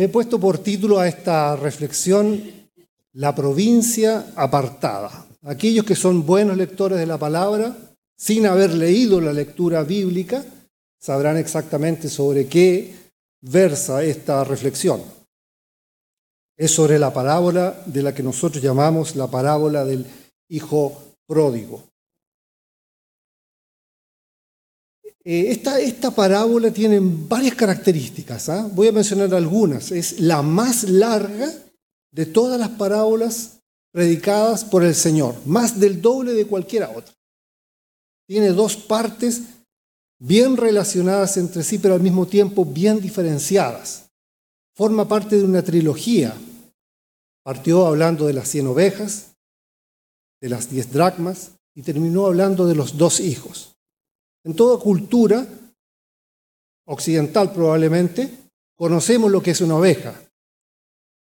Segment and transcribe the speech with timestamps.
[0.00, 2.42] He puesto por título a esta reflexión
[3.12, 5.26] La provincia apartada.
[5.42, 7.76] Aquellos que son buenos lectores de la palabra,
[8.16, 10.42] sin haber leído la lectura bíblica,
[10.98, 12.94] sabrán exactamente sobre qué
[13.42, 15.02] versa esta reflexión.
[16.56, 20.06] Es sobre la parábola de la que nosotros llamamos la parábola del
[20.48, 21.89] hijo pródigo.
[25.24, 28.48] Eh, esta, parábola tiene varias características.
[28.48, 28.68] ¿ah?
[28.72, 29.90] Voy a mencionar algunas.
[29.90, 31.52] Es la más larga
[32.10, 33.60] de todas las parábolas
[33.92, 37.14] predicadas por el Señor, más del doble de cualquiera otra.
[38.26, 39.42] Tiene dos partes
[40.18, 44.10] bien relacionadas entre sí, pero al mismo tiempo bien diferenciadas.
[44.74, 46.34] Forma parte de una trilogía.
[47.42, 49.32] Partió hablando de las cien ovejas,
[50.40, 53.79] de las diez dracmas, y terminó hablando de los dos hijos.
[54.44, 55.46] En toda cultura
[56.86, 58.30] occidental probablemente
[58.74, 60.14] conocemos lo que es una oveja,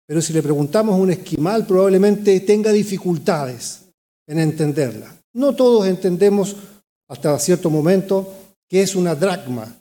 [0.07, 3.83] pero si le preguntamos a un esquimal probablemente tenga dificultades
[4.27, 5.17] en entenderla.
[5.35, 6.57] No todos entendemos
[7.09, 8.33] hasta cierto momento
[8.69, 9.81] qué es una dracma,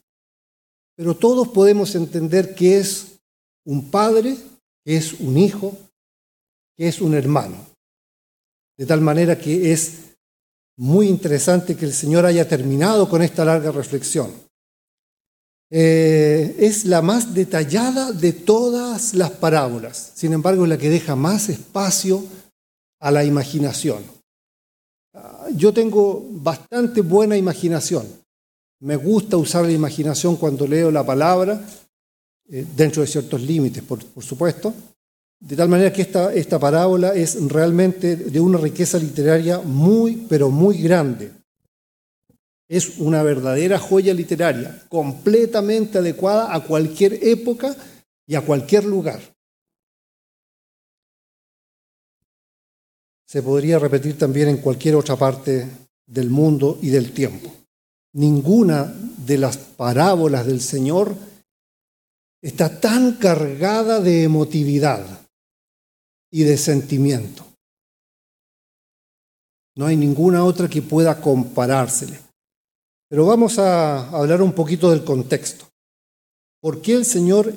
[0.96, 3.20] pero todos podemos entender qué es
[3.66, 4.38] un padre,
[4.84, 5.78] qué es un hijo,
[6.76, 7.58] qué es un hermano.
[8.78, 10.11] De tal manera que es
[10.82, 14.32] muy interesante que el Señor haya terminado con esta larga reflexión.
[15.70, 21.16] Eh, es la más detallada de todas las parábolas, sin embargo es la que deja
[21.16, 22.26] más espacio
[23.00, 24.04] a la imaginación.
[25.14, 28.08] Ah, yo tengo bastante buena imaginación.
[28.80, 31.64] Me gusta usar la imaginación cuando leo la palabra,
[32.50, 34.74] eh, dentro de ciertos límites, por supuesto.
[35.42, 40.52] De tal manera que esta, esta parábola es realmente de una riqueza literaria muy, pero
[40.52, 41.32] muy grande.
[42.70, 47.76] Es una verdadera joya literaria, completamente adecuada a cualquier época
[48.28, 49.20] y a cualquier lugar.
[53.28, 55.68] Se podría repetir también en cualquier otra parte
[56.06, 57.52] del mundo y del tiempo.
[58.14, 58.94] Ninguna
[59.26, 61.16] de las parábolas del Señor
[62.44, 65.22] está tan cargada de emotividad
[66.32, 67.46] y de sentimiento.
[69.76, 72.20] No hay ninguna otra que pueda comparársele.
[73.10, 75.66] Pero vamos a hablar un poquito del contexto.
[76.62, 77.54] ¿Por qué el Señor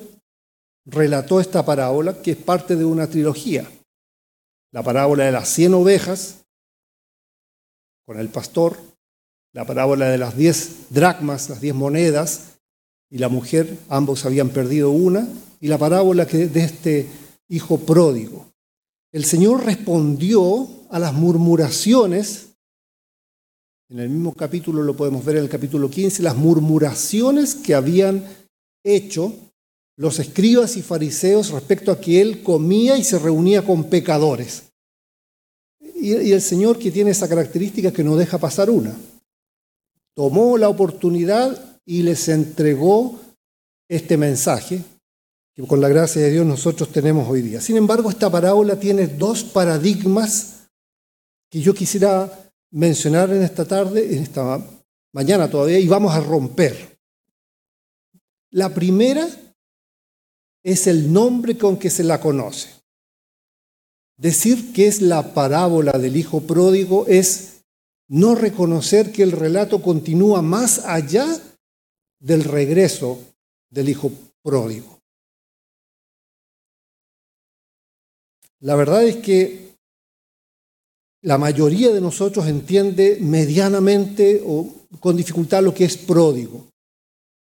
[0.85, 3.71] relató esta parábola que es parte de una trilogía?
[4.73, 6.45] La parábola de las cien ovejas
[8.05, 8.77] con el pastor,
[9.53, 12.59] la parábola de las diez dracmas, las diez monedas,
[13.11, 15.29] y la mujer, ambos habían perdido una,
[15.61, 17.09] y la parábola de este
[17.49, 18.54] hijo pródigo
[19.15, 22.49] el Señor respondió a las murmuraciones,
[23.89, 28.27] en el mismo capítulo lo podemos ver en el capítulo 15, las murmuraciones que habían
[28.83, 29.33] hecho
[29.97, 34.65] los escribas y fariseos respecto a que él comía y se reunía con pecadores.
[35.79, 38.99] Y, el Señor que tiene esa característica que no deja pasar una,
[40.17, 43.21] tomó la oportunidad y les entregó
[43.89, 44.83] este mensaje
[45.55, 47.61] que con la gracia de Dios nosotros tenemos hoy día.
[47.61, 50.69] Sin embargo, esta parábola tiene dos paradigmas
[51.49, 54.61] que yo quisiera mencionar en esta tarde, en esta
[55.13, 56.99] mañana todavía, y vamos a romper.
[58.51, 59.29] La primera
[60.65, 62.71] es el nombre con que se la conoce.
[64.17, 67.63] Decir que es la parábola del Hijo Pródigo es
[68.09, 71.27] no reconocer que el relato continúa más allá
[72.19, 73.21] del regreso
[73.71, 74.11] del Hijo
[74.43, 74.94] Pródigo.
[78.65, 79.75] La verdad es que
[81.21, 84.67] la mayoría de nosotros entiende medianamente o
[85.01, 86.65] con dificultad lo que es pródigo.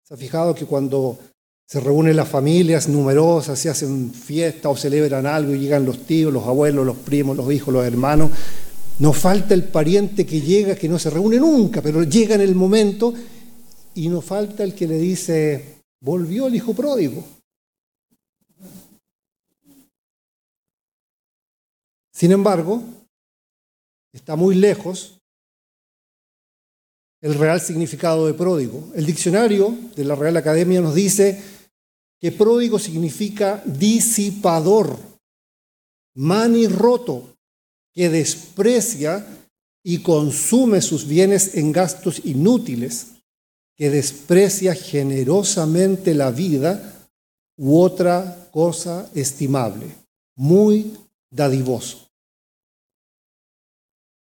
[0.08, 1.20] ¿Se ha fijado que cuando
[1.68, 6.32] se reúnen las familias numerosas, se hacen fiestas o celebran algo y llegan los tíos,
[6.32, 8.32] los abuelos, los primos, los hijos, los hermanos?
[9.00, 12.56] No falta el pariente que llega, que no se reúne nunca, pero llega en el
[12.56, 13.14] momento
[13.96, 17.22] y no falta el que le dice, volvió el hijo pródigo.
[22.22, 22.84] Sin embargo,
[24.14, 25.20] está muy lejos
[27.20, 28.92] el real significado de pródigo.
[28.94, 31.42] El diccionario de la Real Academia nos dice
[32.20, 35.00] que pródigo significa disipador,
[36.14, 37.36] roto,
[37.92, 39.26] que desprecia
[39.84, 43.14] y consume sus bienes en gastos inútiles,
[43.76, 47.10] que desprecia generosamente la vida
[47.58, 49.88] u otra cosa estimable,
[50.36, 50.96] muy
[51.32, 52.11] dadivoso.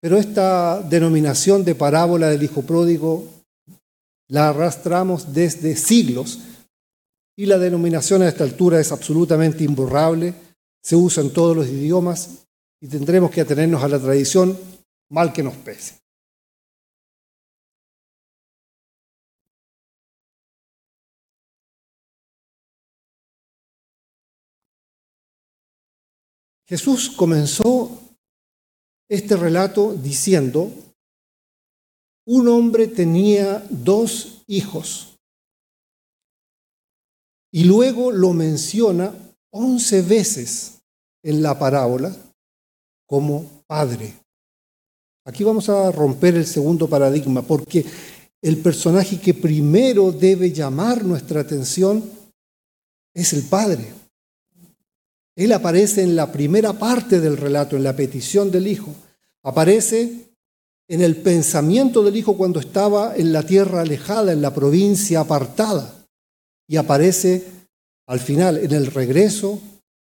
[0.01, 3.23] Pero esta denominación de parábola del Hijo Pródigo
[4.27, 6.39] la arrastramos desde siglos
[7.37, 10.33] y la denominación a esta altura es absolutamente imborrable,
[10.81, 12.47] se usa en todos los idiomas
[12.81, 14.57] y tendremos que atenernos a la tradición
[15.09, 15.99] mal que nos pese.
[26.65, 28.00] Jesús comenzó
[29.11, 30.71] este relato diciendo,
[32.25, 35.19] un hombre tenía dos hijos
[37.51, 39.13] y luego lo menciona
[39.51, 40.79] once veces
[41.25, 42.15] en la parábola
[43.05, 44.13] como padre.
[45.25, 47.85] Aquí vamos a romper el segundo paradigma, porque
[48.41, 52.09] el personaje que primero debe llamar nuestra atención
[53.13, 54.00] es el padre.
[55.35, 58.93] Él aparece en la primera parte del relato, en la petición del Hijo.
[59.43, 60.31] Aparece
[60.87, 66.05] en el pensamiento del Hijo cuando estaba en la tierra alejada, en la provincia apartada.
[66.67, 67.45] Y aparece
[68.07, 69.61] al final, en el regreso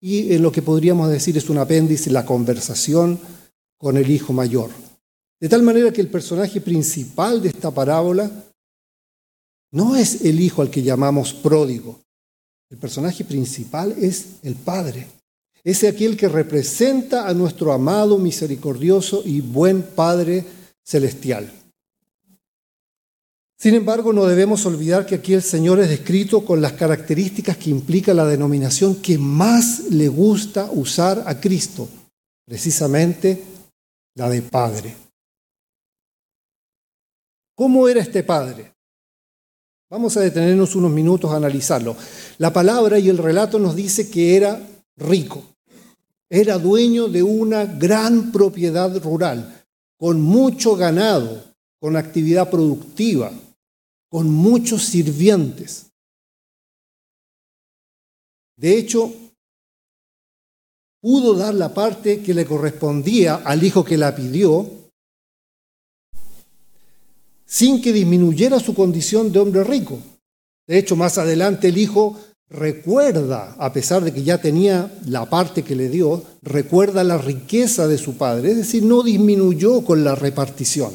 [0.01, 3.19] y en lo que podríamos decir es un apéndice, la conversación
[3.79, 4.71] con el Hijo mayor.
[5.41, 8.31] De tal manera que el personaje principal de esta parábola
[9.73, 12.01] no es el Hijo al que llamamos pródigo.
[12.71, 15.07] El personaje principal es el Padre
[15.67, 20.45] es aquel que representa a nuestro amado, misericordioso y buen Padre
[20.85, 21.53] Celestial.
[23.59, 27.71] Sin embargo, no debemos olvidar que aquí el Señor es descrito con las características que
[27.71, 31.89] implica la denominación que más le gusta usar a Cristo,
[32.45, 33.43] precisamente
[34.15, 34.95] la de Padre.
[37.57, 38.76] ¿Cómo era este Padre?
[39.89, 41.97] Vamos a detenernos unos minutos a analizarlo.
[42.39, 44.61] La palabra y el relato nos dice que era
[44.97, 45.45] rico.
[46.29, 49.65] Era dueño de una gran propiedad rural,
[49.97, 51.45] con mucho ganado,
[51.79, 53.31] con actividad productiva,
[54.11, 55.87] con muchos sirvientes.
[58.57, 59.13] De hecho,
[61.01, 64.86] pudo dar la parte que le correspondía al hijo que la pidió,
[67.47, 69.99] sin que disminuyera su condición de hombre rico.
[70.67, 75.63] De hecho, más adelante el hijo recuerda, a pesar de que ya tenía la parte
[75.63, 80.15] que le dio, recuerda la riqueza de su padre, es decir, no disminuyó con la
[80.15, 80.93] repartición.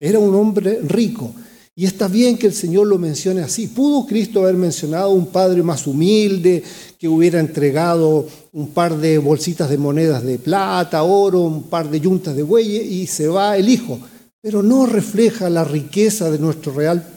[0.00, 1.32] Era un hombre rico.
[1.74, 3.66] Y está bien que el Señor lo mencione así.
[3.66, 6.62] ¿Pudo Cristo haber mencionado un padre más humilde,
[6.98, 11.98] que hubiera entregado un par de bolsitas de monedas de plata, oro, un par de
[11.98, 13.98] yuntas de bueyes y se va el hijo?
[14.42, 17.08] Pero no refleja la riqueza de nuestro real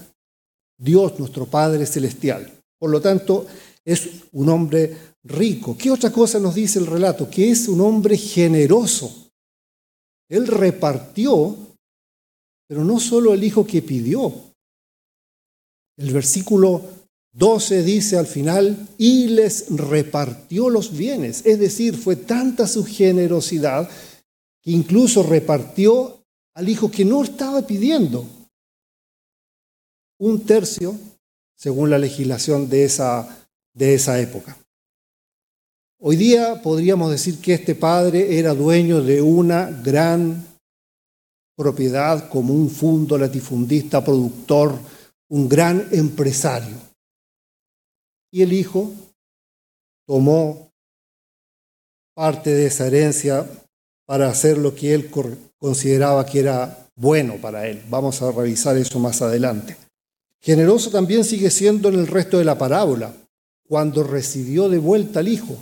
[0.77, 2.51] Dios, nuestro Padre Celestial.
[2.77, 3.47] Por lo tanto,
[3.83, 5.77] es un hombre rico.
[5.77, 7.29] ¿Qué otra cosa nos dice el relato?
[7.29, 9.31] Que es un hombre generoso.
[10.29, 11.55] Él repartió,
[12.67, 14.33] pero no solo el hijo que pidió.
[15.97, 16.81] El versículo
[17.31, 21.45] 12 dice al final, y les repartió los bienes.
[21.45, 23.89] Es decir, fue tanta su generosidad
[24.61, 26.14] que incluso repartió
[26.55, 28.25] al hijo que no estaba pidiendo.
[30.17, 30.97] Un tercio
[31.55, 34.57] según la legislación de esa, de esa época.
[35.99, 40.45] Hoy día podríamos decir que este padre era dueño de una gran
[41.55, 44.77] propiedad como un fondo latifundista, productor,
[45.29, 46.77] un gran empresario.
[48.31, 48.93] Y el hijo
[50.05, 50.71] tomó
[52.13, 53.49] parte de esa herencia
[54.05, 55.09] para hacer lo que él
[55.65, 57.81] consideraba que era bueno para él.
[57.89, 59.75] Vamos a revisar eso más adelante.
[60.39, 63.11] Generoso también sigue siendo en el resto de la parábola,
[63.67, 65.57] cuando recibió de vuelta al hijo.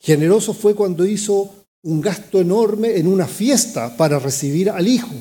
[0.00, 5.14] Generoso fue cuando hizo un gasto enorme en una fiesta para recibir al hijo.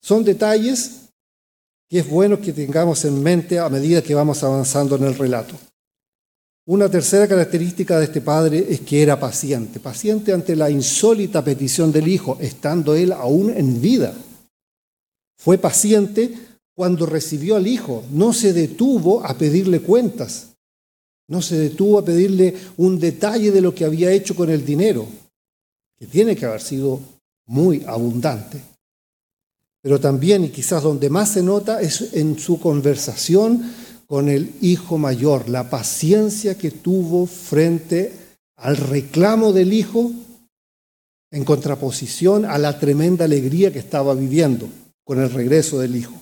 [0.00, 1.02] Son detalles
[1.88, 5.54] que es bueno que tengamos en mente a medida que vamos avanzando en el relato.
[6.64, 11.90] Una tercera característica de este padre es que era paciente, paciente ante la insólita petición
[11.90, 14.14] del hijo, estando él aún en vida.
[15.36, 16.32] Fue paciente
[16.72, 20.52] cuando recibió al hijo, no se detuvo a pedirle cuentas,
[21.28, 25.08] no se detuvo a pedirle un detalle de lo que había hecho con el dinero,
[25.98, 27.00] que tiene que haber sido
[27.46, 28.62] muy abundante.
[29.82, 33.62] Pero también, y quizás donde más se nota, es en su conversación
[34.12, 40.12] con el hijo mayor, la paciencia que tuvo frente al reclamo del hijo
[41.30, 44.68] en contraposición a la tremenda alegría que estaba viviendo
[45.02, 46.12] con el regreso del Hijo.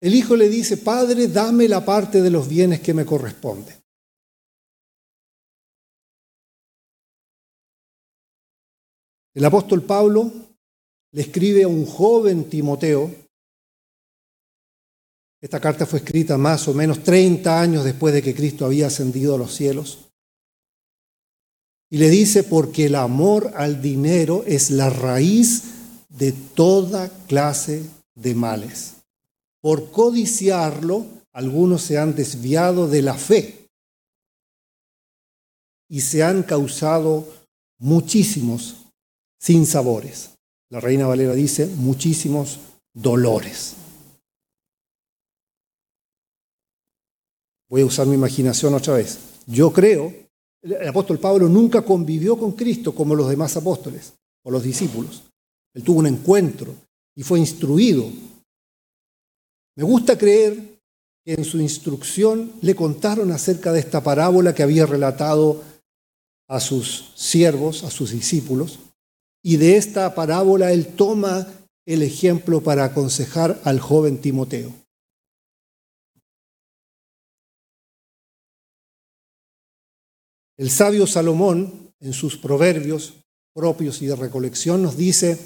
[0.00, 3.74] El Hijo le dice, Padre, dame la parte de los bienes que me corresponde.
[9.34, 10.45] El apóstol Pablo
[11.16, 13.10] le escribe a un joven Timoteo.
[15.40, 19.34] Esta carta fue escrita más o menos 30 años después de que Cristo había ascendido
[19.34, 20.10] a los cielos.
[21.88, 25.62] Y le dice, porque el amor al dinero es la raíz
[26.10, 28.96] de toda clase de males.
[29.62, 33.70] Por codiciarlo, algunos se han desviado de la fe
[35.88, 37.26] y se han causado
[37.78, 38.84] muchísimos
[39.38, 40.35] sinsabores.
[40.70, 42.58] La reina Valera dice muchísimos
[42.92, 43.76] dolores.
[47.68, 49.18] Voy a usar mi imaginación otra vez.
[49.46, 50.12] Yo creo,
[50.62, 55.22] el apóstol Pablo nunca convivió con Cristo como los demás apóstoles o los discípulos.
[55.74, 56.74] Él tuvo un encuentro
[57.14, 58.10] y fue instruido.
[59.76, 60.80] Me gusta creer
[61.24, 65.62] que en su instrucción le contaron acerca de esta parábola que había relatado
[66.48, 68.78] a sus siervos, a sus discípulos,
[69.46, 71.46] y de esta parábola él toma
[71.86, 74.74] el ejemplo para aconsejar al joven Timoteo.
[80.56, 83.14] El sabio Salomón, en sus proverbios
[83.54, 85.38] propios y de recolección, nos dice,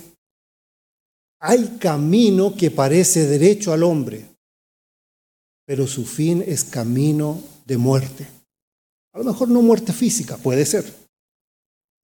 [1.39, 4.25] hay camino que parece derecho al hombre,
[5.67, 8.27] pero su fin es camino de muerte.
[9.13, 10.91] A lo mejor no muerte física, puede ser,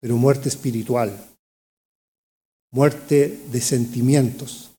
[0.01, 1.34] pero muerte espiritual,
[2.75, 4.73] muerte de sentimientos,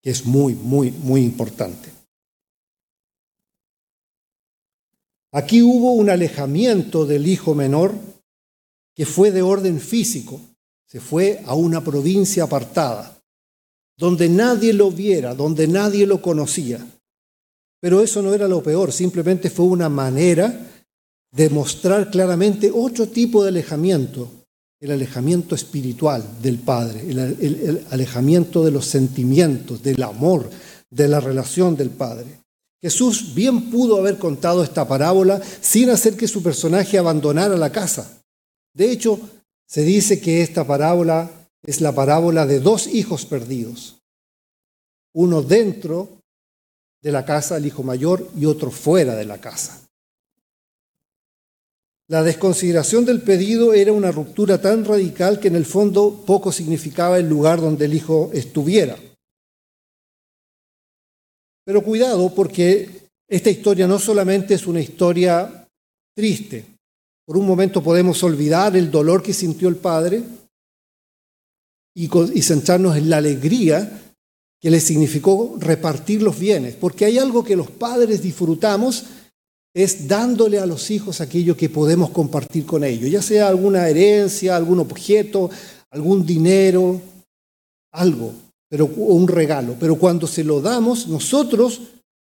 [0.00, 1.90] que es muy, muy, muy importante.
[5.32, 7.92] Aquí hubo un alejamiento del hijo menor
[8.94, 10.40] que fue de orden físico,
[10.86, 13.20] se fue a una provincia apartada,
[13.96, 16.86] donde nadie lo viera, donde nadie lo conocía.
[17.80, 20.70] Pero eso no era lo peor, simplemente fue una manera
[21.32, 24.37] de mostrar claramente otro tipo de alejamiento,
[24.80, 30.48] el alejamiento espiritual del Padre, el, alejamiento de los sentimientos, del amor,
[30.90, 32.26] de la relación del Padre.
[32.80, 38.22] Jesús bien pudo haber contado esta parábola sin hacer que su personaje abandonara la casa.
[38.72, 39.18] De hecho,
[39.66, 41.28] se dice que esta parábola
[41.64, 43.96] es la parábola de dos hijos perdidos.
[45.12, 46.20] Uno dentro
[47.02, 49.87] de la casa, el hijo mayor, y otro fuera de la casa.
[52.08, 57.18] La desconsideración del pedido era una ruptura tan radical que en el fondo poco significaba
[57.18, 58.96] el lugar donde el hijo estuviera.
[61.64, 65.68] Pero cuidado porque esta historia no solamente es una historia
[66.16, 66.64] triste.
[67.26, 70.22] Por un momento podemos olvidar el dolor que sintió el padre
[71.94, 72.08] y,
[72.40, 74.14] centrarnos en la alegría
[74.58, 79.04] que le significó repartir los bienes, porque hay algo que los padres disfrutamos
[79.78, 84.56] es dándole a los hijos aquello que podemos compartir con ellos, ya sea alguna herencia,
[84.56, 85.50] algún objeto,
[85.92, 87.00] algún dinero,
[87.92, 88.32] algo,
[88.68, 89.76] pero un regalo.
[89.78, 91.80] Pero cuando se lo damos, nosotros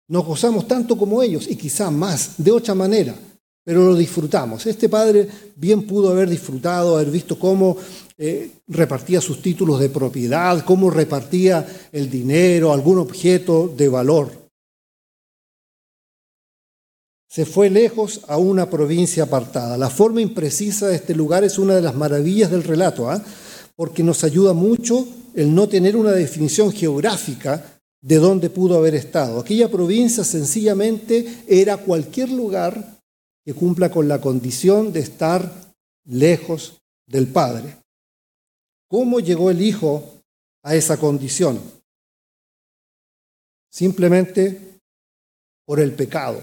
[0.09, 3.15] nos gozamos tanto como ellos y quizá más, de otra manera,
[3.63, 4.65] pero lo disfrutamos.
[4.65, 7.77] Este padre bien pudo haber disfrutado, haber visto cómo
[8.17, 14.38] eh, repartía sus títulos de propiedad, cómo repartía el dinero, algún objeto de valor
[17.29, 19.77] se fue lejos a una provincia apartada.
[19.77, 23.23] La forma imprecisa de este lugar es una de las maravillas del relato, ¿ah?
[23.75, 29.39] porque nos ayuda mucho el no tener una definición geográfica de dónde pudo haber estado.
[29.39, 32.99] Aquella provincia sencillamente era cualquier lugar
[33.45, 35.53] que cumpla con la condición de estar
[36.05, 37.77] lejos del Padre.
[38.87, 40.23] ¿Cómo llegó el Hijo
[40.63, 41.61] a esa condición?
[43.69, 44.79] Simplemente
[45.63, 46.41] por el pecado.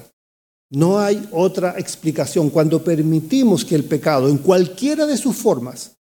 [0.70, 2.50] No hay otra explicación.
[2.50, 5.96] Cuando permitimos que el pecado, en cualquiera de sus formas,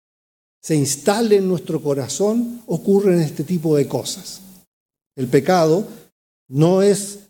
[0.61, 4.41] se instale en nuestro corazón, ocurren este tipo de cosas.
[5.17, 5.87] El pecado
[6.49, 7.21] no es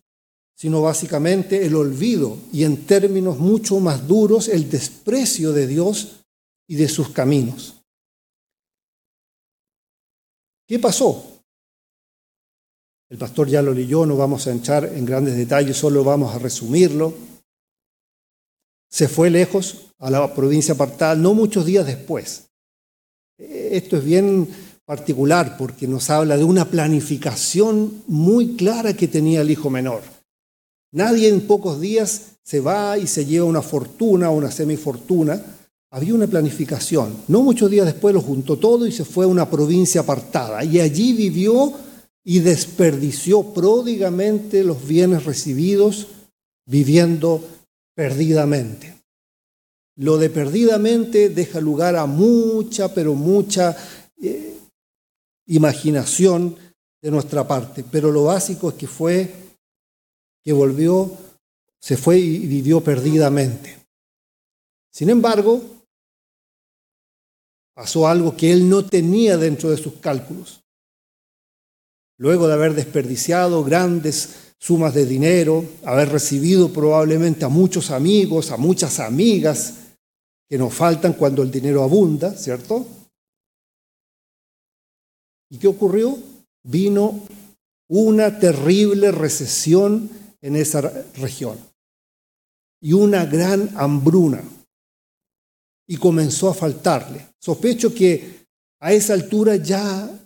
[0.61, 6.21] sino básicamente el olvido y en términos mucho más duros el desprecio de Dios
[6.69, 7.77] y de sus caminos.
[10.67, 11.30] ¿Qué pasó?
[13.11, 16.38] El pastor ya lo leyó, no vamos a entrar en grandes detalles, solo vamos a
[16.38, 17.12] resumirlo.
[18.88, 22.45] Se fue lejos a la provincia apartada, no muchos días después.
[23.37, 24.49] Esto es bien
[24.85, 30.02] particular porque nos habla de una planificación muy clara que tenía el hijo menor.
[30.93, 35.40] Nadie en pocos días se va y se lleva una fortuna o una semifortuna.
[35.90, 37.25] Había una planificación.
[37.26, 40.62] No muchos días después lo juntó todo y se fue a una provincia apartada.
[40.64, 41.73] Y allí vivió
[42.31, 46.07] y desperdició pródigamente los bienes recibidos
[46.65, 47.45] viviendo
[47.97, 49.03] perdidamente.
[49.97, 53.77] Lo de perdidamente deja lugar a mucha, pero mucha
[54.23, 54.57] eh,
[55.47, 56.57] imaginación
[57.03, 59.35] de nuestra parte, pero lo básico es que fue
[60.45, 61.11] que volvió,
[61.81, 63.77] se fue y vivió perdidamente.
[64.93, 65.65] Sin embargo,
[67.75, 70.60] pasó algo que él no tenía dentro de sus cálculos.
[72.21, 78.59] Luego de haber desperdiciado grandes sumas de dinero, haber recibido probablemente a muchos amigos, a
[78.59, 79.95] muchas amigas
[80.47, 82.87] que nos faltan cuando el dinero abunda, ¿cierto?
[85.49, 86.19] ¿Y qué ocurrió?
[86.62, 87.23] Vino
[87.89, 90.11] una terrible recesión
[90.43, 90.83] en esa
[91.15, 91.59] región
[92.83, 94.43] y una gran hambruna.
[95.89, 97.29] Y comenzó a faltarle.
[97.39, 98.45] Sospecho que
[98.79, 100.21] a esa altura ya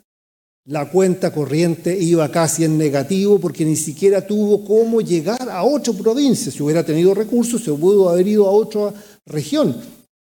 [0.66, 5.92] la cuenta corriente iba casi en negativo porque ni siquiera tuvo cómo llegar a otra
[5.92, 6.50] provincia.
[6.50, 8.94] Si hubiera tenido recursos, se pudo haber ido a otra
[9.26, 9.76] región.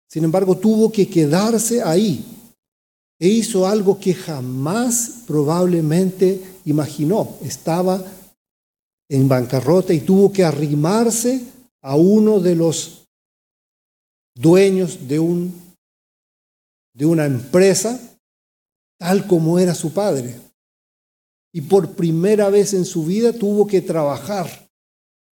[0.10, 2.24] Sin embargo, tuvo que quedarse ahí.
[3.18, 7.38] E hizo algo que jamás probablemente imaginó.
[7.42, 8.04] Estaba
[9.08, 11.42] en bancarrota y tuvo que arrimarse
[11.82, 13.08] a uno de los
[14.36, 15.54] dueños de, un,
[16.94, 18.00] de una empresa,
[19.06, 20.36] tal como era su padre.
[21.54, 24.68] Y por primera vez en su vida tuvo que trabajar.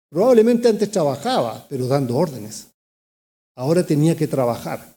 [0.09, 2.69] Probablemente antes trabajaba, pero dando órdenes.
[3.57, 4.97] Ahora tenía que trabajar.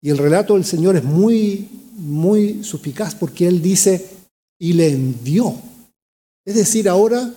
[0.00, 4.08] Y el relato del Señor es muy, muy suspicaz porque Él dice,
[4.58, 5.56] y le envió
[6.44, 7.32] es decir, ahora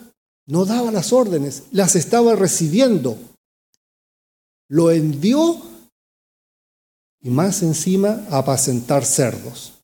[0.47, 3.17] no daba las órdenes, las estaba recibiendo.
[4.67, 5.61] Lo envió
[7.21, 9.74] y más encima a apacentar cerdos.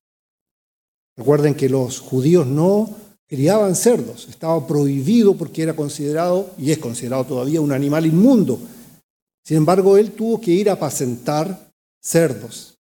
[1.22, 2.90] Recuerden que los judíos no
[3.28, 8.60] criaban cerdos, estaba prohibido porque era considerado, y es considerado todavía, un animal inmundo.
[9.46, 12.76] Sin embargo, él tuvo que ir a apacentar cerdos.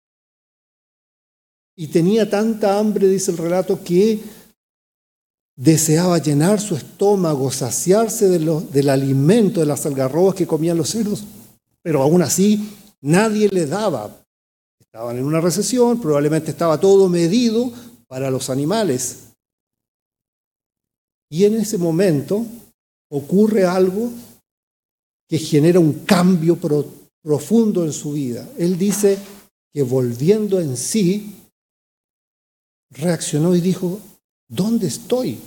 [1.75, 4.21] Y tenía tanta hambre, dice el relato, que
[5.57, 11.25] deseaba llenar su estómago, saciarse del alimento, de las algarrobas que comían los cerdos,
[11.81, 12.69] pero aún así
[13.01, 14.15] nadie le daba.
[14.79, 17.73] Estaban en una recesión, probablemente estaba todo medido
[18.09, 19.29] para los animales.
[21.31, 22.45] Y en ese momento
[23.11, 24.11] ocurre algo
[25.29, 26.59] que genera un cambio
[27.23, 28.49] profundo en su vida.
[28.59, 29.19] Él dice
[29.73, 31.35] que volviendo en sí,
[32.91, 34.01] reaccionó y dijo,
[34.49, 35.39] ¿dónde estoy?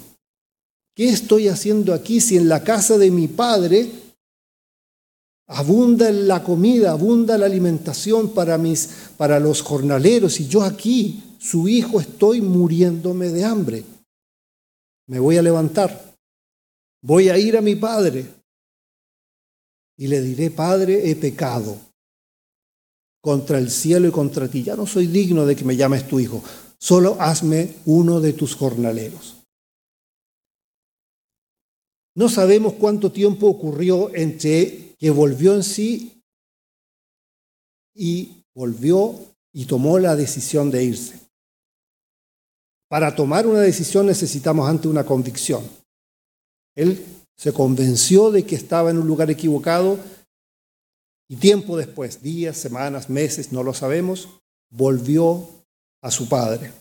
[0.95, 3.89] ¿Qué estoy haciendo aquí si en la casa de mi padre
[5.47, 11.67] abunda la comida, abunda la alimentación para, mis, para los jornaleros y yo aquí, su
[11.67, 13.83] hijo, estoy muriéndome de hambre?
[15.07, 16.15] Me voy a levantar,
[17.01, 18.25] voy a ir a mi padre
[19.97, 21.77] y le diré, Padre, he pecado
[23.21, 24.63] contra el cielo y contra ti.
[24.63, 26.41] Ya no soy digno de que me llames tu hijo
[26.79, 29.35] solo hazme uno de tus jornaleros.
[32.15, 36.23] No sabemos cuánto tiempo ocurrió entre que volvió en sí
[37.93, 39.15] y volvió
[39.53, 41.28] y tomó la decisión de irse.
[42.89, 45.63] Para tomar una decisión necesitamos ante una convicción.
[46.75, 47.05] Él
[47.37, 49.97] se convenció de que estaba en un lugar equivocado
[51.29, 54.27] y tiempo después, días, semanas, meses, no lo sabemos,
[54.71, 55.47] volvió
[56.01, 56.73] a su padre.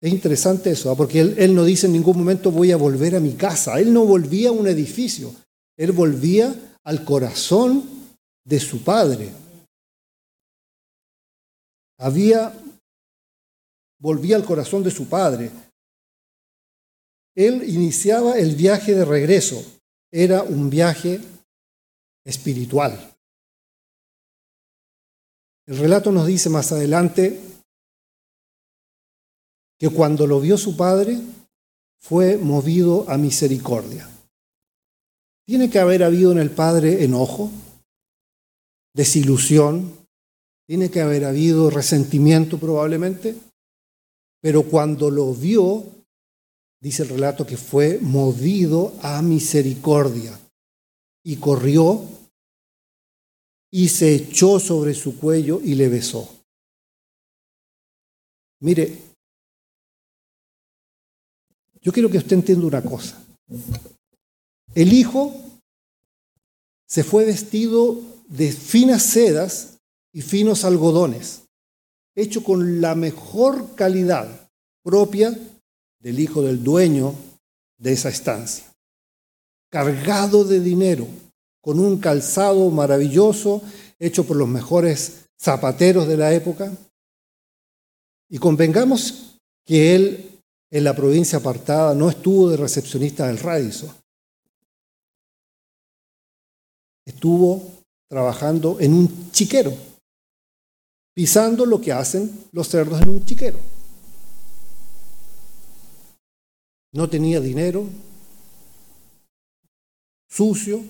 [0.00, 0.96] Es interesante eso, ¿ah?
[0.96, 3.80] porque él, él, no dice en ningún momento voy a volver a mi casa.
[3.80, 5.34] Él no volvía a un edificio,
[5.76, 7.84] él volvía al corazón
[8.44, 9.32] de su padre.
[11.98, 12.54] Había,
[13.98, 15.50] volvía al corazón de su padre.
[17.34, 19.64] Él iniciaba el viaje de regreso.
[20.10, 21.20] Era un viaje
[22.24, 23.16] espiritual.
[25.66, 27.38] El relato nos dice más adelante
[29.78, 31.20] que cuando lo vio su padre
[32.00, 34.08] fue movido a misericordia.
[35.46, 37.50] Tiene que haber habido en el padre enojo,
[38.94, 39.94] desilusión,
[40.66, 43.34] tiene que haber habido resentimiento probablemente,
[44.40, 45.84] pero cuando lo vio,
[46.80, 50.38] dice el relato que fue movido a misericordia
[51.24, 52.02] y corrió
[53.70, 56.28] y se echó sobre su cuello y le besó.
[58.60, 58.96] Mire,
[61.80, 63.22] yo quiero que usted entienda una cosa.
[64.74, 65.34] El hijo
[66.86, 69.78] se fue vestido de finas sedas
[70.12, 71.42] y finos algodones,
[72.20, 74.50] hecho con la mejor calidad
[74.82, 75.36] propia
[76.00, 77.14] del hijo del dueño
[77.78, 78.64] de esa estancia,
[79.70, 81.06] cargado de dinero,
[81.60, 83.62] con un calzado maravilloso
[83.98, 86.72] hecho por los mejores zapateros de la época.
[88.28, 90.38] Y convengamos que él
[90.70, 93.90] en la provincia apartada, no estuvo de recepcionista del Radisson.
[97.06, 99.72] Estuvo trabajando en un chiquero,
[101.18, 103.58] pisando lo que hacen los cerdos en un chiquero.
[106.92, 107.88] No tenía dinero,
[110.28, 110.80] sucio,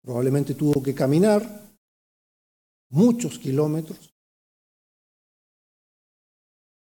[0.00, 1.42] probablemente tuvo que caminar
[2.88, 4.14] muchos kilómetros.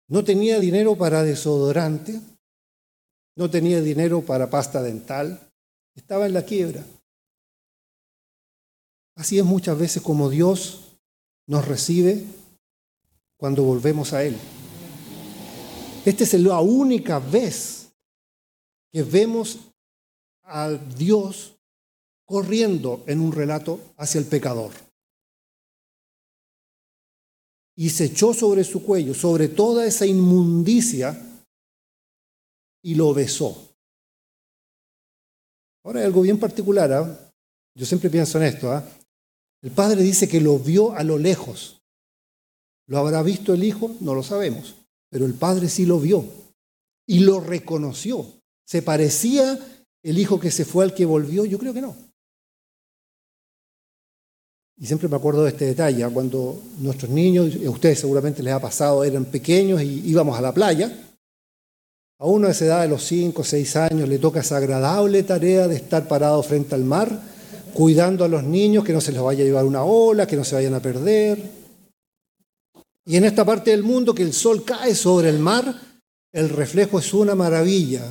[0.08, 2.22] No tenía dinero para desodorante,
[3.36, 5.52] no tenía dinero para pasta dental,
[5.96, 6.86] estaba en la quiebra.
[9.16, 10.95] Así es muchas veces como Dios
[11.48, 12.24] nos recibe
[13.38, 14.38] cuando volvemos a Él.
[16.06, 17.92] Esta es la única vez
[18.92, 19.60] que vemos
[20.44, 21.56] a Dios
[22.26, 24.72] corriendo en un relato hacia el pecador.
[27.76, 31.22] Y se echó sobre su cuello, sobre toda esa inmundicia,
[32.82, 33.76] y lo besó.
[35.84, 36.94] Ahora hay algo bien particular.
[36.94, 37.32] ¿ah?
[37.74, 38.72] Yo siempre pienso en esto.
[38.72, 38.88] ¿ah?
[39.66, 41.82] El padre dice que lo vio a lo lejos.
[42.86, 43.96] ¿Lo habrá visto el hijo?
[44.00, 44.76] No lo sabemos.
[45.10, 46.24] Pero el padre sí lo vio
[47.08, 48.28] y lo reconoció.
[48.64, 49.58] ¿Se parecía
[50.04, 51.46] el hijo que se fue al que volvió?
[51.46, 51.96] Yo creo que no.
[54.78, 56.12] Y siempre me acuerdo de este detalle, ¿ah?
[56.12, 60.54] cuando nuestros niños, a ustedes seguramente les ha pasado, eran pequeños y íbamos a la
[60.54, 60.96] playa.
[62.20, 65.24] A uno de esa edad de los 5 o 6 años le toca esa agradable
[65.24, 67.34] tarea de estar parado frente al mar
[67.76, 70.46] cuidando a los niños que no se les vaya a llevar una ola, que no
[70.46, 71.52] se vayan a perder.
[73.06, 75.76] Y en esta parte del mundo que el sol cae sobre el mar,
[76.32, 78.10] el reflejo es una maravilla.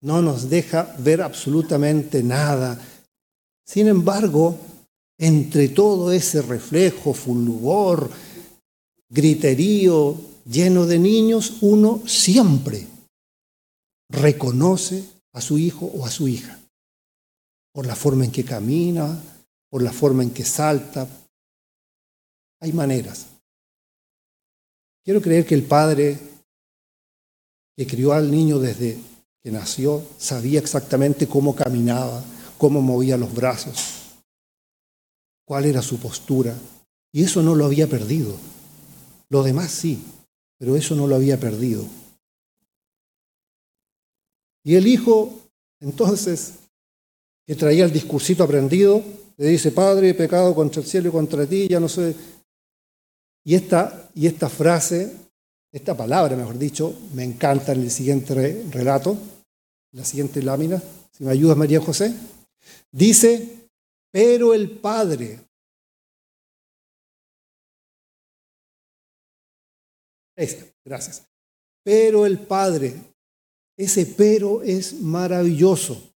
[0.00, 2.78] No nos deja ver absolutamente nada.
[3.64, 4.58] Sin embargo,
[5.16, 8.10] entre todo ese reflejo, fulgor,
[9.08, 12.88] griterío lleno de niños, uno siempre
[14.08, 16.58] reconoce a su hijo o a su hija
[17.76, 19.22] por la forma en que camina,
[19.68, 21.06] por la forma en que salta.
[22.60, 23.26] Hay maneras.
[25.04, 26.18] Quiero creer que el padre
[27.76, 28.98] que crió al niño desde
[29.42, 32.24] que nació sabía exactamente cómo caminaba,
[32.56, 34.22] cómo movía los brazos,
[35.44, 36.56] cuál era su postura.
[37.12, 38.38] Y eso no lo había perdido.
[39.28, 40.02] Lo demás sí,
[40.56, 41.84] pero eso no lo había perdido.
[44.64, 45.42] Y el hijo,
[45.80, 46.54] entonces,
[47.46, 49.02] que traía el discursito aprendido,
[49.36, 52.14] le dice, Padre, he pecado contra el cielo y contra ti, ya no sé.
[53.44, 55.12] Y esta, y esta frase,
[55.72, 59.16] esta palabra, mejor dicho, me encanta en el siguiente relato,
[59.92, 60.82] la siguiente lámina,
[61.12, 62.14] si me ayudas María José,
[62.90, 63.68] dice,
[64.10, 65.46] pero el Padre
[70.36, 71.26] Esta, gracias.
[71.82, 72.94] Pero el Padre,
[73.76, 76.14] ese pero es maravilloso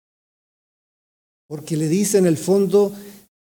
[1.48, 2.94] porque le dice en el fondo,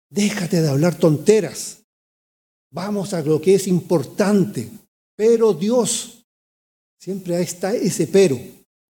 [0.09, 1.79] déjate de hablar tonteras,
[2.71, 4.69] vamos a lo que es importante,
[5.15, 6.25] pero Dios,
[6.99, 8.39] siempre está ese pero,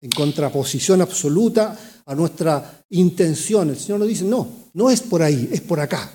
[0.02, 3.70] en contraposición absoluta a nuestra intención.
[3.70, 6.12] El Señor nos dice, no, no es por ahí, es por acá.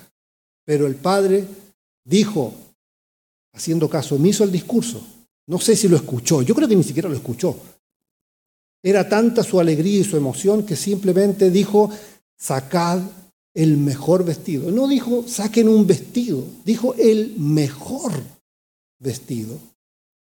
[0.65, 1.45] Pero el Padre
[2.03, 2.53] dijo,
[3.53, 5.05] haciendo caso omiso al discurso,
[5.47, 7.57] no sé si lo escuchó, yo creo que ni siquiera lo escuchó.
[8.83, 11.89] Era tanta su alegría y su emoción que simplemente dijo,
[12.37, 13.01] sacad
[13.53, 14.71] el mejor vestido.
[14.71, 18.11] No dijo saquen un vestido, dijo el mejor
[18.99, 19.57] vestido.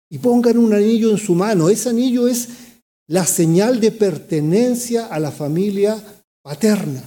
[0.09, 1.69] Y pongan un anillo en su mano.
[1.69, 2.49] Ese anillo es
[3.07, 6.03] la señal de pertenencia a la familia
[6.41, 7.03] paterna.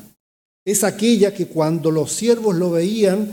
[0.64, 3.32] Es aquella que cuando los siervos lo veían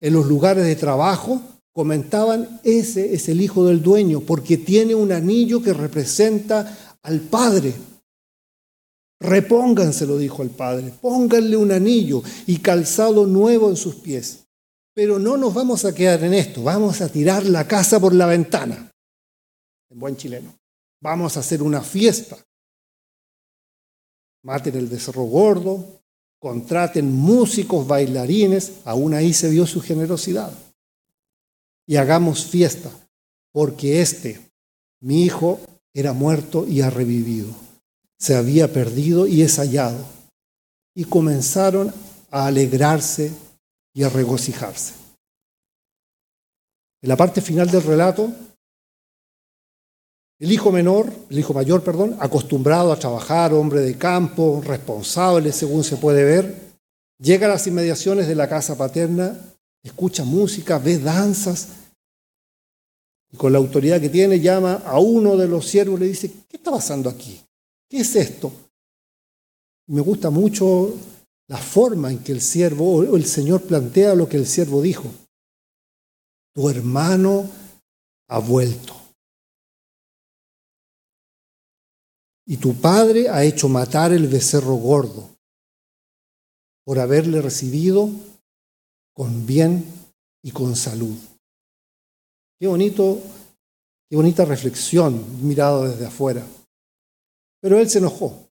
[0.00, 1.40] en los lugares de trabajo,
[1.72, 7.72] comentaban, ese es el hijo del dueño, porque tiene un anillo que representa al Padre.
[9.22, 14.44] Repónganselo, dijo el padre, pónganle un anillo y calzado nuevo en sus pies.
[14.94, 18.26] Pero no nos vamos a quedar en esto, vamos a tirar la casa por la
[18.26, 18.90] ventana.
[19.90, 20.54] En buen chileno.
[21.00, 22.36] Vamos a hacer una fiesta.
[24.42, 26.02] Maten el becerro gordo,
[26.40, 30.52] contraten músicos, bailarines, aún ahí se vio su generosidad.
[31.86, 32.90] Y hagamos fiesta,
[33.52, 34.50] porque este,
[35.00, 35.60] mi hijo,
[35.94, 37.54] era muerto y ha revivido
[38.22, 39.98] se había perdido y es hallado.
[40.94, 41.92] Y comenzaron
[42.30, 43.32] a alegrarse
[43.92, 44.94] y a regocijarse.
[47.02, 48.32] En la parte final del relato,
[50.38, 55.82] el hijo menor, el hijo mayor, perdón, acostumbrado a trabajar, hombre de campo, responsable según
[55.82, 56.76] se puede ver,
[57.18, 59.36] llega a las inmediaciones de la casa paterna,
[59.82, 61.70] escucha música, ve danzas
[63.32, 66.30] y con la autoridad que tiene llama a uno de los siervos y le dice,
[66.48, 67.40] ¿qué está pasando aquí?
[67.92, 68.50] ¿Qué es esto?
[69.88, 70.94] Me gusta mucho
[71.46, 75.12] la forma en que el siervo o el Señor plantea lo que el siervo dijo.
[76.54, 77.46] Tu hermano
[78.28, 78.94] ha vuelto.
[82.46, 85.28] Y tu padre ha hecho matar el becerro gordo
[86.86, 88.08] por haberle recibido
[89.12, 89.84] con bien
[90.42, 91.18] y con salud.
[92.58, 93.20] Qué bonito,
[94.08, 96.42] qué bonita reflexión mirado desde afuera.
[97.62, 98.50] Pero él se enojó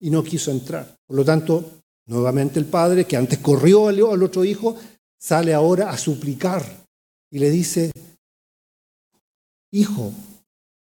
[0.00, 0.98] y no quiso entrar.
[1.06, 4.76] Por lo tanto, nuevamente el padre, que antes corrió al otro hijo,
[5.16, 6.62] sale ahora a suplicar
[7.30, 7.92] y le dice,
[9.72, 10.12] hijo,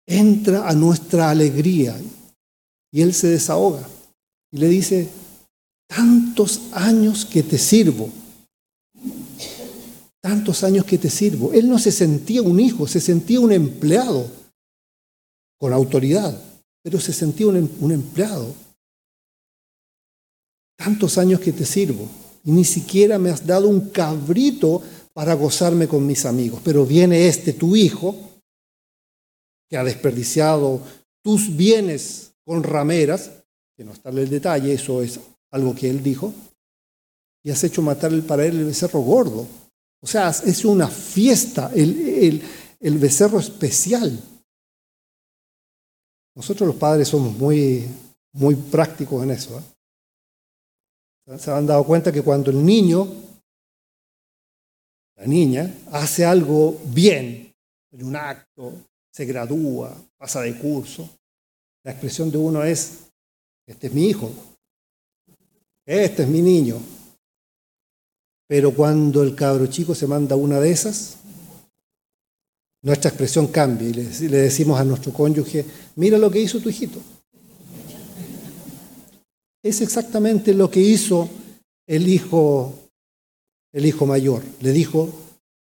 [0.06, 1.96] entra a nuestra alegría.
[2.92, 3.88] Y él se desahoga
[4.52, 5.10] y le dice,
[5.88, 8.10] tantos años que te sirvo,
[10.22, 11.54] tantos años que te sirvo.
[11.54, 14.30] Él no se sentía un hijo, se sentía un empleado
[15.58, 16.49] con autoridad,
[16.84, 18.54] pero se sentía un, em-, empleado.
[20.78, 22.08] Tantos años que te sirvo
[22.44, 24.82] y ni siquiera me has dado un cabrito
[25.14, 28.16] para gozarme con mis amigos, pero viene este, tu hijo,
[29.70, 30.82] que ha desperdiciado
[31.22, 33.32] tus bienes con rameras,
[33.76, 35.20] que no está en el detalle, eso es
[35.52, 36.34] algo que él dijo,
[37.44, 39.48] y has hecho matar para él el becerro gordo.
[40.02, 42.42] O sea, es una fiesta, el,
[42.82, 44.18] becerro especial.
[46.36, 47.88] Nosotros los padres somos muy,
[48.34, 49.60] muy prácticos en eso.
[49.60, 51.38] ¿eh?
[51.38, 53.08] Se han dado cuenta que cuando el niño,
[55.16, 57.54] la niña, hace algo bien,
[57.92, 58.74] en un acto,
[59.12, 61.10] se gradúa, pasa de curso,
[61.84, 63.10] la expresión de uno es,
[63.66, 64.32] este es mi hijo,
[65.86, 66.78] este es mi niño.
[68.48, 71.19] Pero cuando el cabro chico se manda una de esas,
[72.82, 75.66] nuestra expresión cambia y le, decimos a nuestro cónyuge,
[75.96, 77.02] mira lo que hizo tu hijito.
[79.62, 81.30] Es exactamente lo que hizo
[81.86, 82.74] el hijo,
[83.74, 84.44] el hijo mayor.
[84.62, 85.10] Le dijo,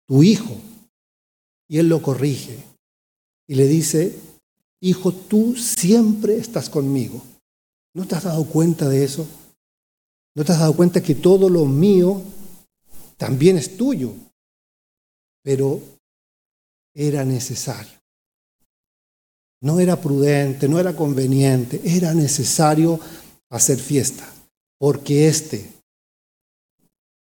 [0.08, 0.56] tu hijo.
[1.70, 2.58] Y él lo corrige.
[3.48, 4.18] Y le dice,
[4.82, 7.22] hijo, tú siempre estás conmigo.
[7.94, 9.28] ¿No te has dado cuenta de eso?
[10.36, 12.22] ¿No te has dado cuenta que todo lo mío
[13.18, 14.14] también es tuyo?
[15.44, 15.80] Pero
[16.94, 18.00] era necesario.
[19.62, 23.00] No era prudente, no era conveniente, era necesario
[23.50, 24.30] hacer fiesta,
[24.78, 25.72] porque este,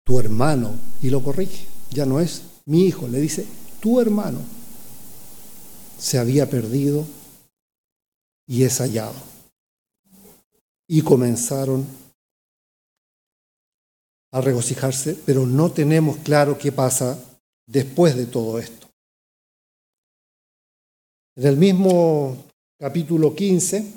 [0.03, 3.45] tu hermano, y lo corrige, ya no es mi hijo, le dice,
[3.79, 4.39] tu hermano
[5.97, 7.05] se había perdido
[8.45, 9.15] y es hallado.
[10.87, 11.85] Y comenzaron
[14.31, 17.17] a regocijarse, pero no tenemos claro qué pasa
[17.67, 18.82] después de todo esto.
[21.35, 22.45] En el mismo
[22.77, 23.91] capítulo 15,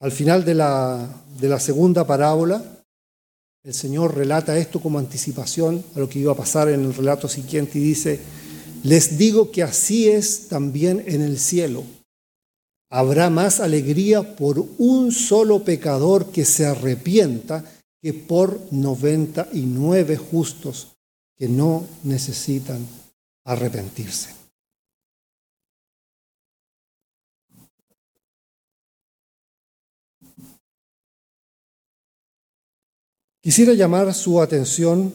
[0.00, 2.84] al final de la, segunda parábola,
[3.64, 7.28] el Señor relata esto como anticipación a lo que iba a pasar en el relato
[7.28, 8.20] siguiente y dice,
[8.82, 11.82] les digo que así es también en el cielo.
[12.90, 17.64] Habrá más alegría por un solo pecador que se arrepienta
[18.02, 20.91] que por 99 justos
[21.42, 22.86] que no necesitan
[23.46, 24.32] arrepentirse.
[33.40, 35.12] Quisiera llamar su atención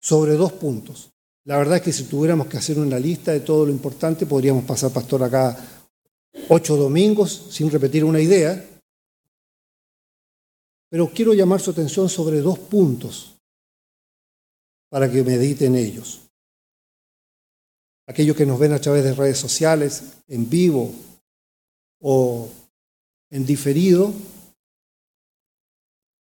[0.00, 1.12] sobre dos puntos.
[1.44, 4.64] La verdad es que si tuviéramos que hacer una lista de todo lo importante, podríamos
[4.64, 5.56] pasar, pastor, acá
[6.48, 8.68] ocho domingos sin repetir una idea,
[10.90, 13.35] pero quiero llamar su atención sobre dos puntos
[14.88, 16.22] para que mediten ellos.
[18.06, 20.92] Aquellos que nos ven a través de redes sociales, en vivo
[22.00, 22.48] o
[23.30, 24.12] en diferido,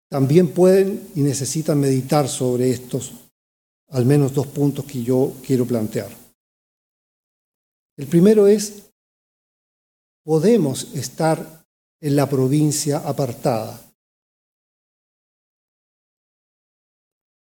[0.09, 3.13] también pueden y necesitan meditar sobre estos
[3.89, 6.11] al menos dos puntos que yo quiero plantear.
[7.97, 8.91] El primero es
[10.25, 11.65] podemos estar
[12.01, 13.81] en la provincia apartada.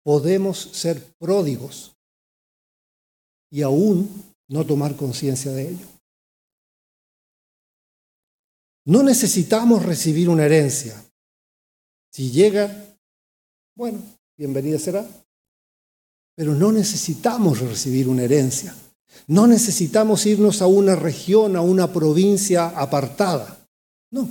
[0.03, 1.95] Podemos ser pródigos
[3.51, 4.09] y aún
[4.49, 5.87] no tomar conciencia de ello.
[8.87, 11.05] No necesitamos recibir una herencia.
[12.13, 12.97] Si llega,
[13.77, 14.03] bueno,
[14.37, 15.07] bienvenida será.
[16.35, 18.75] Pero no necesitamos recibir una herencia.
[19.27, 23.69] No necesitamos irnos a una región, a una provincia apartada.
[24.11, 24.29] No.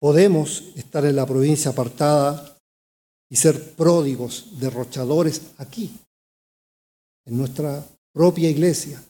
[0.00, 2.59] Podemos estar en la provincia apartada
[3.30, 5.90] y ser pródigos, derrochadores aquí,
[7.24, 9.02] en nuestra propia iglesia,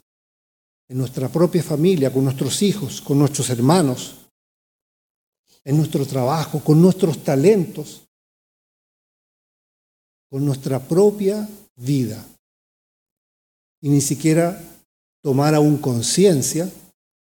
[0.89, 4.17] en nuestra propia familia, con nuestros hijos, con nuestros hermanos,
[5.65, 8.07] en nuestro trabajo, con nuestros talentos,
[10.29, 12.25] con nuestra propia vida.
[13.81, 14.63] Y ni siquiera
[15.23, 16.71] tomar aún conciencia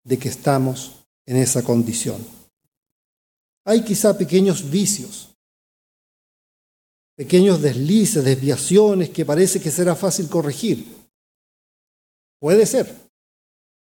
[0.03, 2.25] de que estamos en esa condición.
[3.65, 5.26] Hay quizá pequeños vicios,
[7.17, 10.85] pequeños deslices, desviaciones que parece que será fácil corregir.
[12.39, 12.95] Puede ser,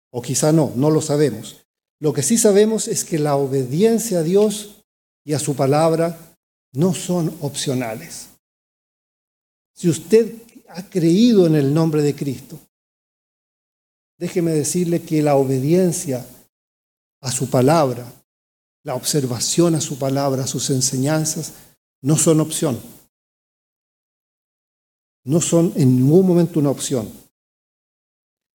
[0.09, 1.57] o quizá no, no lo sabemos.
[1.99, 4.85] Lo que sí sabemos es que la obediencia a Dios
[5.25, 6.17] y a su palabra
[6.71, 8.29] no son opcionales.
[9.75, 10.33] Si usted
[10.69, 12.57] ha creído en el nombre de Cristo,
[14.17, 16.25] déjeme decirle que la obediencia
[17.19, 18.09] a su palabra,
[18.85, 21.53] la observación a su palabra, a sus enseñanzas,
[22.01, 22.79] no son opción
[25.29, 27.07] no son en ningún momento una opción.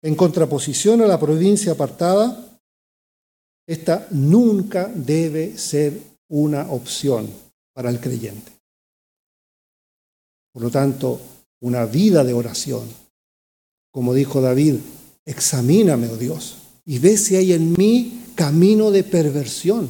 [0.03, 2.59] En contraposición a la provincia apartada,
[3.65, 5.97] esta nunca debe ser
[6.29, 7.31] una opción
[7.73, 8.51] para el creyente.
[10.53, 11.21] Por lo tanto,
[11.61, 12.83] una vida de oración,
[13.93, 14.75] como dijo David,
[15.25, 19.89] examíname, oh Dios, y ve si hay en mí camino de perversión,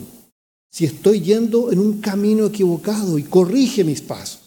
[0.70, 4.43] si estoy yendo en un camino equivocado y corrige mis pasos.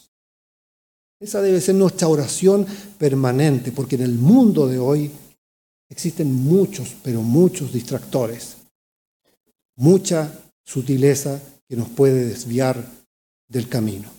[1.20, 2.66] Esa debe ser nuestra oración
[2.98, 5.12] permanente, porque en el mundo de hoy
[5.90, 8.58] existen muchos, pero muchos distractores,
[9.76, 10.32] mucha
[10.64, 12.86] sutileza que nos puede desviar
[13.48, 14.10] del camino.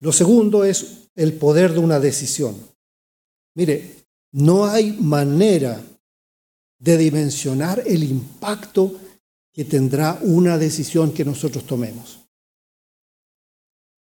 [0.00, 2.56] Lo segundo es el poder de una decisión.
[3.54, 5.82] Mire, no hay manera
[6.78, 9.00] de dimensionar el impacto
[9.52, 12.25] que tendrá una decisión que nosotros tomemos.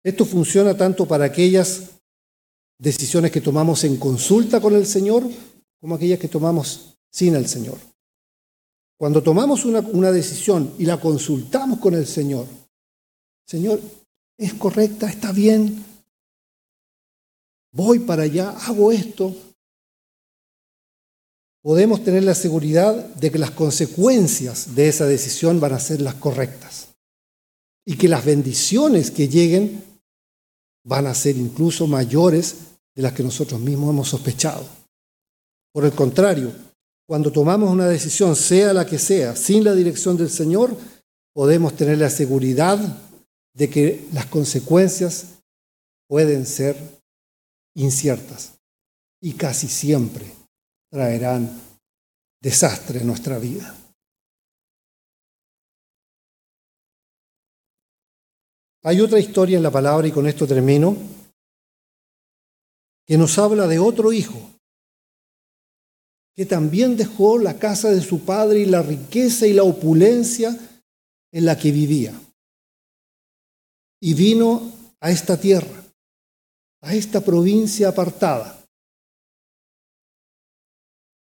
[0.04, 1.90] Esto funciona tanto para aquellas
[2.78, 5.24] decisiones que tomamos en consulta con el Señor
[5.80, 7.78] como aquellas que tomamos sin el Señor.
[8.98, 12.46] Cuando tomamos una, decisión y la consultamos con el Señor,
[13.46, 13.80] Señor,
[14.38, 15.10] ¿es correcta?
[15.10, 15.86] ¿Está bien?
[17.72, 19.34] Voy para allá, hago esto.
[21.62, 26.16] Podemos tener la seguridad de que las consecuencias de esa decisión van a ser las
[26.16, 26.90] correctas
[27.86, 29.88] y que las bendiciones que lleguen
[30.89, 32.56] van a ser incluso mayores
[32.95, 34.65] de las que nosotros mismos hemos sospechado.
[35.71, 36.52] Por el contrario,
[37.08, 40.75] cuando tomamos una decisión, sea la que sea, sin la dirección del Señor,
[41.32, 42.80] podemos tener la seguridad
[43.54, 45.28] de que las consecuencias
[46.08, 46.75] pueden ser
[47.75, 48.54] inciertas
[49.21, 50.25] y casi siempre
[50.91, 51.52] traerán
[52.41, 53.75] desastre en nuestra vida.
[58.84, 60.96] Hay otra historia en la palabra, y con esto termino,
[63.06, 64.39] que nos habla de otro hijo,
[66.36, 70.58] que también dejó la casa de su padre y la riqueza y la opulencia
[71.32, 72.18] en la que vivía.
[74.00, 75.84] Y vino a esta tierra,
[76.82, 78.63] a esta provincia apartada,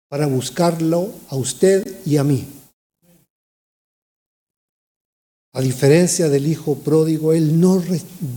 [0.08, 2.57] para buscarlo a usted y a mí.
[5.58, 7.82] A diferencia del hijo pródigo, él no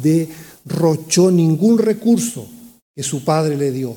[0.02, 2.50] derrochó ningún recurso
[2.96, 3.96] que su padre le dio.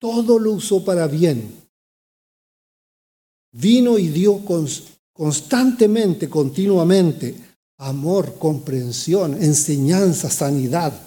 [0.00, 1.54] Todo lo usó para bien.
[3.52, 4.40] Vino y dio
[5.12, 7.34] constantemente, continuamente,
[7.76, 10.98] amor, comprensión, enseñanza, sanidad.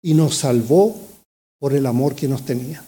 [0.00, 0.98] Y nos salvó
[1.58, 2.82] por el amor que nos tenía.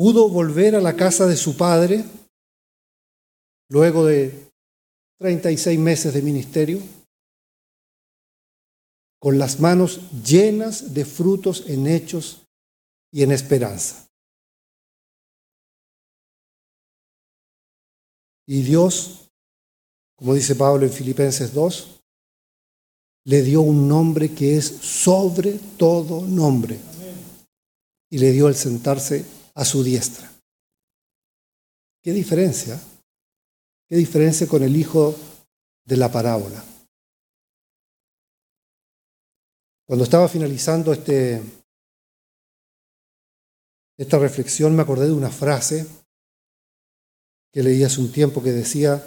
[0.00, 2.02] Pudo volver a la casa de su padre
[3.68, 4.50] luego de
[5.18, 6.80] 36 meses de ministerio
[9.18, 12.46] con las manos llenas de frutos en hechos
[13.12, 14.08] y en esperanza.
[18.46, 19.28] Y Dios,
[20.16, 22.00] como dice Pablo en Filipenses 2,
[23.26, 26.78] le dio un nombre que es sobre todo nombre.
[28.08, 30.32] Y le dio el sentarse a su diestra.
[32.02, 32.80] ¿Qué diferencia?
[33.86, 35.14] ¿Qué diferencia con el hijo
[35.84, 36.64] de la parábola?
[39.86, 41.42] Cuando estaba finalizando este,
[43.98, 45.86] esta reflexión me acordé de una frase
[47.52, 49.04] que leí hace un tiempo que decía,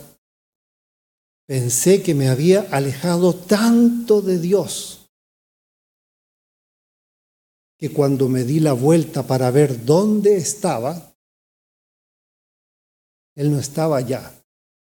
[1.48, 5.03] pensé que me había alejado tanto de Dios
[7.84, 11.14] que cuando me di la vuelta para ver dónde estaba,
[13.36, 14.32] él no estaba allá,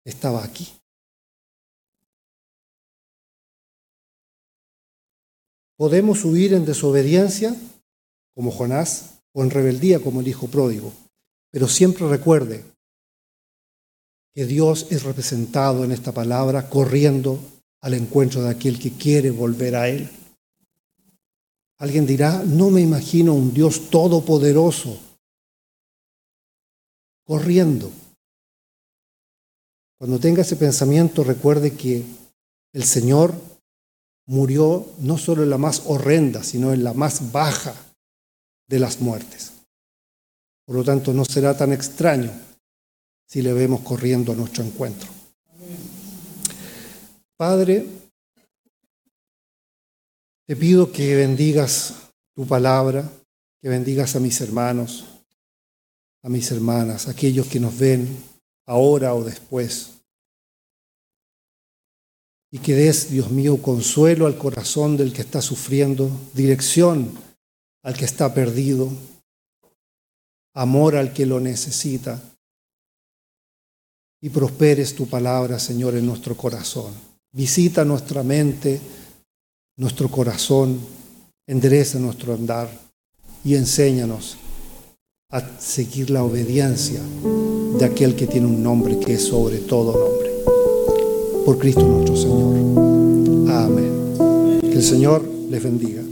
[0.04, 0.68] estaba aquí.
[5.78, 7.56] Podemos huir en desobediencia,
[8.36, 10.92] como Jonás, o en rebeldía, como el hijo pródigo.
[11.50, 12.66] Pero siempre recuerde
[14.34, 17.39] que Dios es representado en esta palabra corriendo
[17.80, 20.10] al encuentro de aquel que quiere volver a Él.
[21.82, 24.99] Alguien dirá, no me imagino un Dios todopoderoso
[27.25, 27.91] corriendo.
[29.97, 32.05] Cuando tenga ese pensamiento, recuerde que
[32.71, 33.34] el Señor
[34.27, 37.73] murió no solo en la más horrenda, sino en la más baja
[38.67, 39.53] de las muertes.
[40.67, 42.32] Por lo tanto, no será tan extraño
[43.27, 45.09] si le vemos corriendo a nuestro encuentro.
[47.38, 47.88] Padre,
[50.52, 51.93] te pido que bendigas
[52.36, 53.10] tu palabra,
[53.62, 55.06] que bendigas a mis hermanos,
[56.22, 58.06] a mis hermanas, aquellos que nos ven
[58.66, 59.91] ahora o después.
[62.52, 67.18] Y que des, Dios mío, consuelo al corazón del que está sufriendo, dirección
[67.82, 68.91] al que está perdido,
[70.54, 72.22] amor al que lo necesita.
[74.20, 76.93] Y prosperes tu palabra, Señor, en nuestro corazón.
[77.32, 78.82] Visita nuestra mente,
[79.78, 80.80] nuestro corazón,
[81.47, 82.69] endereza nuestro andar
[83.43, 84.38] y enséñanos
[85.32, 86.99] a seguir la obediencia
[87.80, 90.32] de aquel que tiene un nombre que es sobre todo nombre.
[91.45, 93.49] Por Cristo nuestro Señor.
[93.49, 94.59] Amén.
[94.61, 96.11] Que el Señor les bendiga.